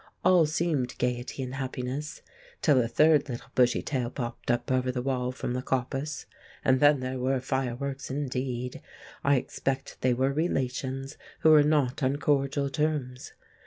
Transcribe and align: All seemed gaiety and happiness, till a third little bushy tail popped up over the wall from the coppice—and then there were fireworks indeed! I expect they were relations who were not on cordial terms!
All 0.25 0.47
seemed 0.47 0.97
gaiety 0.97 1.43
and 1.43 1.53
happiness, 1.53 2.23
till 2.63 2.81
a 2.81 2.87
third 2.87 3.29
little 3.29 3.51
bushy 3.53 3.83
tail 3.83 4.09
popped 4.09 4.49
up 4.49 4.71
over 4.71 4.91
the 4.91 5.03
wall 5.03 5.31
from 5.31 5.53
the 5.53 5.61
coppice—and 5.61 6.79
then 6.79 7.01
there 7.01 7.19
were 7.19 7.39
fireworks 7.39 8.09
indeed! 8.09 8.81
I 9.23 9.35
expect 9.35 10.01
they 10.01 10.15
were 10.15 10.33
relations 10.33 11.17
who 11.41 11.51
were 11.51 11.61
not 11.61 12.01
on 12.01 12.15
cordial 12.15 12.71
terms! 12.71 13.33